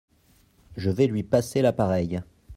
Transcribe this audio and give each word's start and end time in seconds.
Je 0.77 0.89
vais 0.89 1.05
lui 1.05 1.21
passer 1.21 1.61
l’appareil. 1.61 2.23